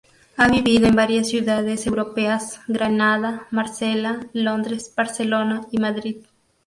Ha 0.35 0.47
vivido 0.47 0.87
en 0.87 0.95
varias 0.95 1.27
ciudades 1.29 1.85
europeas: 1.85 2.59
Granada, 2.67 3.45
Marsella, 3.51 4.21
Londres, 4.33 4.91
Barcelona 4.97 5.67
y 5.69 5.77
Madrid. 5.77 6.17